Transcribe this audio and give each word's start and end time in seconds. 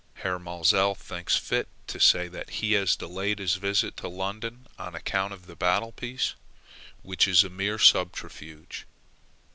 Herr 0.15 0.39
Maelzel 0.39 0.95
thinks 0.97 1.37
fit 1.37 1.67
to 1.85 1.99
say 1.99 2.27
that 2.27 2.49
he 2.49 2.73
has 2.73 2.95
delayed 2.95 3.37
his 3.37 3.57
visit 3.57 3.95
to 3.97 4.07
London 4.07 4.65
on 4.79 4.95
account 4.95 5.31
of 5.31 5.45
the 5.45 5.55
battle 5.55 5.91
piece, 5.91 6.33
which 7.03 7.27
is 7.27 7.43
a 7.43 7.51
mere 7.51 7.77
subterfuge. 7.77 8.87